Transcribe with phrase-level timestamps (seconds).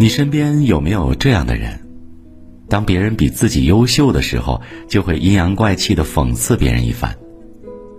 [0.00, 1.78] 你身边有没有这样的人？
[2.70, 7.12] 当别人比自己优秀的时候，就会阴阳怪气的讽刺别人一番；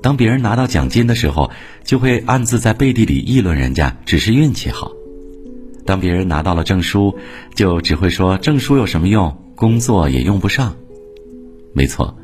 [0.00, 1.50] 当别人拿到奖金的时候，
[1.84, 4.90] 就会暗自在背地里议论人家只是运气好；
[5.84, 7.14] 当别人拿到了证书，
[7.54, 10.74] 就只会说证书有什么用，工作也用不上。
[11.74, 12.16] 没错，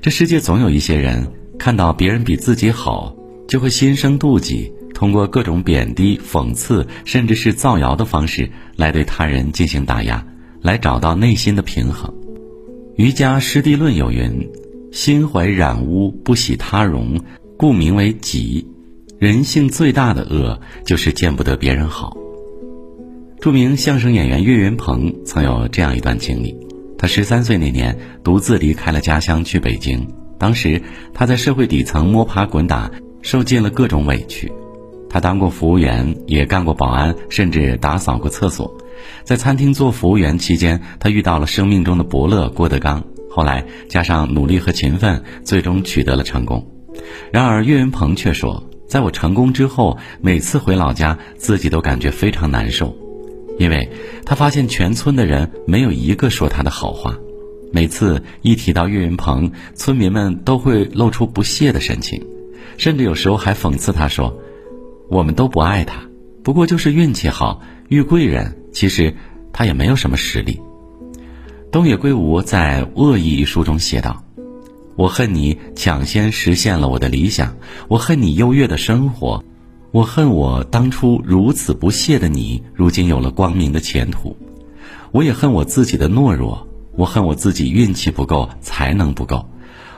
[0.00, 3.14] 这世界总有一些人看到别人比自己好，
[3.46, 10.24] 就会心生妒忌，通过各种贬低、讽刺，甚至是造谣的方式来对他人进行打压。
[10.60, 12.14] 来找到内心的平衡。
[12.94, 14.48] 瑜伽师地论有云
[14.94, 17.20] ：“心怀染污，不喜他容，
[17.56, 18.64] 故名为己。”
[19.18, 22.16] 人性最大的恶就是见不得别人好。
[23.40, 26.56] 著名相声演员岳云鹏曾有这样一段经历：
[26.96, 30.06] 他十三岁那年，独自离开了家乡去北京。
[30.38, 30.80] 当时
[31.12, 32.88] 他在社会底层摸爬滚打，
[33.20, 34.52] 受尽了各种委屈。
[35.12, 38.74] 他当过服务员，也干过保安，甚至打扫过厕所。
[39.24, 43.04] 在餐厅做服务员期间，他遇到了生命中的伯乐郭德纲。
[43.30, 46.66] 后来加上努力和勤奋，最终取得了成功。
[47.30, 52.96] 然而岳云鹏却说：“在我成功之后，每次回老家，自己都感觉非常难受，
[53.58, 53.90] 因为
[54.24, 57.18] 他发现全村的人没有一个说他的好话。
[57.70, 62.22] 每次一提到岳云鹏，村民们都会露出不屑的神情，
[62.76, 64.34] 甚至有时候还讽刺他说
[65.12, 66.08] ：‘我们都不爱他，
[66.42, 69.14] 不过就是运气好，遇贵人。’”其实，
[69.52, 70.58] 他也没有什么实力。
[71.70, 74.24] 东野圭吾在《恶意》一书中写道
[74.96, 77.54] ：“我恨你抢先实现了我的理想，
[77.88, 79.44] 我恨你优越的生活，
[79.90, 84.34] 我恨我当初如此不屑的你，如今有了光明的前途。
[85.10, 86.66] 我也恨我自己的懦弱，
[86.96, 89.46] 我恨我自己运气不够，才能不够。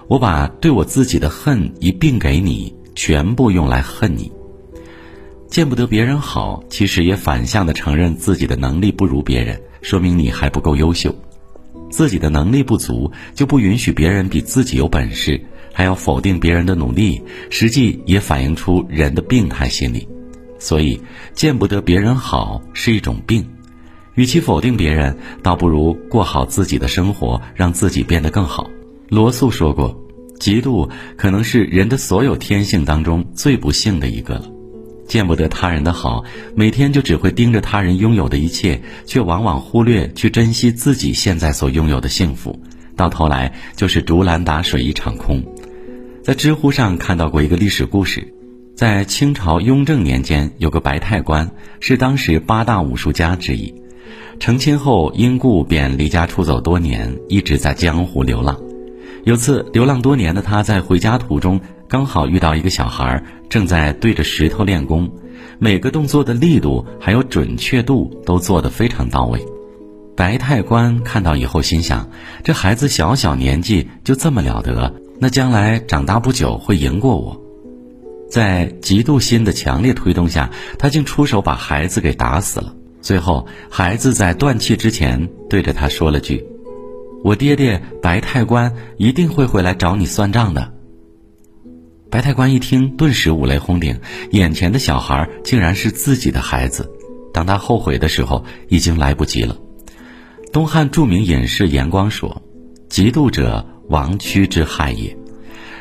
[0.09, 4.33] 我把对我自己的恨一并给你，全部用来恨你。”
[5.55, 11.15] 见不得别人好，其实也反向的承认自己的能力不如别人，说明你还不够优秀。
[11.93, 15.41] 自己的能力不足，就不允许别人比自己有本事，
[15.73, 20.09] 还要否定别人的努力，实际也反映出人的病态心理。
[20.59, 21.01] 所以，
[21.35, 23.47] 见不得别人好是一种病。
[24.17, 28.69] 与其否定别人，倒不如过好自己的生活，让自己变得更好。
[29.09, 29.97] 罗素说过
[30.41, 34.51] ：“嫉妒可能是人的所有天性当中最不幸的一个了。”
[35.07, 42.59] 见不得他人的好，每天就只会盯着他人拥有的一切，却往往忽略去珍惜自己现在所拥有的幸福，
[42.97, 45.45] 到头来就是竹篮打水一场空。
[46.23, 48.33] 在知乎上看到过一个历史故事，
[48.75, 51.51] 在清朝雍正年间，有个白太官，
[51.81, 53.75] 是当时八大武术家之一。
[54.41, 58.59] 成亲后因故便离家出走多年，一直在江湖流浪。
[59.25, 61.61] 有次流浪多年的他在回家途中。
[61.89, 65.11] 刚好遇到一个小孩正在对着石头练功，
[65.59, 69.45] 每个动作的力度还有准确度都做得非常到位。
[70.17, 72.09] 白太官看到以后心想：
[72.43, 77.41] 这孩子小小年纪就这么了得，那将来长大不久会赢过我。
[78.31, 82.75] 在嫉妒心的强烈推动下，他竟出手把孩子给打死了。
[83.01, 86.45] 最后，孩子在断气之前对着他说了句
[87.23, 90.73] ：“我爹爹白太官一定会回来找你算账的。”
[92.15, 93.99] 白太官一听，顿时五雷轰顶，
[94.31, 96.89] 眼前的小孩竟然是自己的孩子。
[97.33, 99.59] 当他后悔的时候，已经来不及了。
[100.53, 102.41] 东汉著名隐士严光说
[102.89, 105.17] ：“嫉妒者，亡躯之害也。”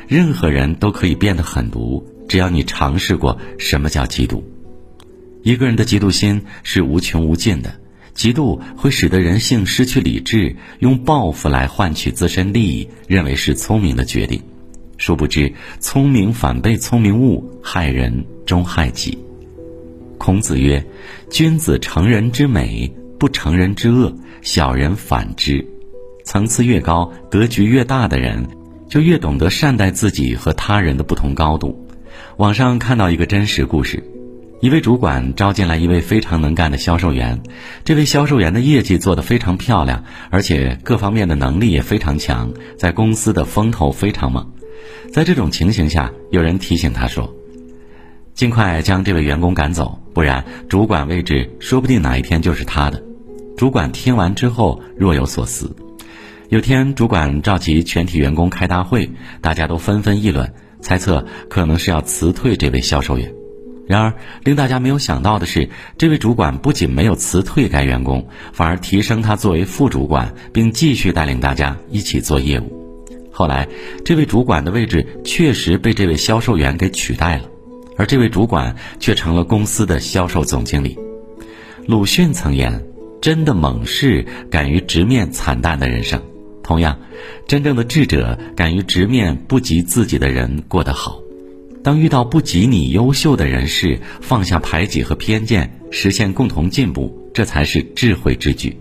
[0.10, 4.42] 任何人都可以变得狠毒，只要你尝试过什么叫嫉妒。
[5.44, 7.76] 一个人的嫉妒心是无穷无尽的，
[8.16, 14.42] 嫉妒会使得人性失去理智，用报复来换取自身利益，认为是聪明的决定。
[15.04, 19.18] 殊不知，聪明反被聪明误，害人终害己。
[20.18, 20.82] 孔子曰
[21.30, 25.68] ：“君子成人之美，不成人之恶；小人反之。”
[26.24, 28.48] 层次越高，格局越大的人，
[28.88, 31.86] 就越懂得善待自己和他人的不同高度。
[32.38, 34.02] 网上看到一个真实故事：
[34.62, 37.44] 一位主管招进来一位非常能干的销售员，
[37.84, 44.50] 这位销售员的业绩做得非常漂亮，而且各方面的能力也非常强，在公司的风头非常猛。
[45.14, 47.32] 在这种情形下，有人提醒他说
[48.34, 53.00] ：“尽快将这位员工赶走，不然主管位置说不定哪一天就是他的。”
[53.56, 55.76] 主管听完之后若有所思。
[56.50, 59.08] 有天，主管召集全体员工开大会，
[59.40, 60.52] 大家都纷纷议论，
[60.82, 63.32] 猜测可能是要辞退这位销售员。
[63.86, 64.14] 然而，
[64.44, 72.83] 令大家没有想到的是，这位主管不仅没有辞退该员工，反而提升他作为副主管，并继续带领大家一起做业务。
[73.36, 73.68] 后来，
[74.06, 77.50] 这位主管的位置确实被这位销售员给取代了，
[77.98, 80.96] 而这位主管却成了公司的销售总经理。
[81.88, 82.86] 鲁迅曾言
[83.20, 86.22] ：“真的猛士敢于直面惨淡的人生。
[86.62, 87.00] 同样，
[87.48, 91.20] 真正的智者敢于直面不及自己的人过得好。
[91.84, 98.78] 当遇到不及你优秀的人士，放下排挤和偏见，实现共同进步，这才是智慧之举。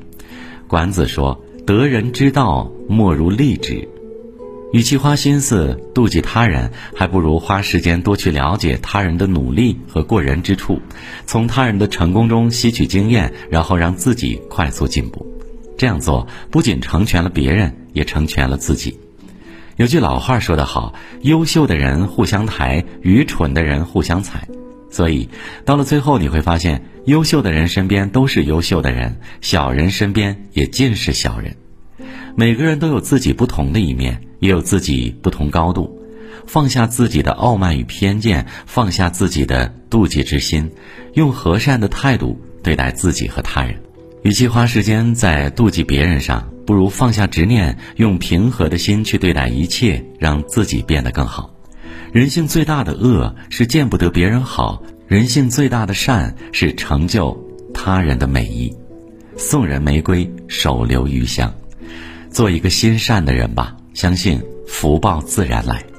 [0.69, 3.89] 管子说：“得人之道，莫如利之。”
[4.73, 10.81] 与其花心思妒忌他人，还不如花时间多去了解他人的努力和过人之处，
[11.27, 15.27] 从他人的成功中吸取经验，然后让自己快速进步。
[15.77, 18.99] 这样做不仅成全了别人，也成全了自己。
[19.77, 24.49] 有句老话说得好：“优秀的人互相抬，愚蠢的人互相踩。”
[24.91, 25.29] 所以，
[25.65, 31.57] 到了最后，你会发现，优秀的人身边都是优秀的人，小人身边也尽是小人。
[32.37, 35.99] 每个人都有自己不同的一面，也有自己不同高度。
[36.47, 40.73] 放下自己的傲慢与偏见，放下自己的妒忌之心，
[41.15, 43.81] 用和善的态度对待自己和他人。
[44.23, 51.55] 与其花时间在妒忌别人上，不如放下执念，用平和的心去对待一切，让自己变得更好。
[52.13, 57.41] 人性最大的恶是见不得别人好，人性最大的善是成就
[57.73, 58.75] 他人的美意。
[59.37, 61.55] 送人玫瑰，手留余香。
[62.31, 65.92] 做一个心善的人吧，相信福报自然来。